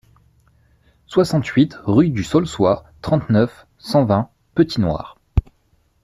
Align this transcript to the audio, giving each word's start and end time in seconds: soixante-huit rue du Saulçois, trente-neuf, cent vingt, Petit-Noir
soixante-huit 1.05 1.77
rue 1.83 2.09
du 2.09 2.23
Saulçois, 2.23 2.85
trente-neuf, 3.03 3.67
cent 3.77 4.03
vingt, 4.03 4.31
Petit-Noir 4.55 5.15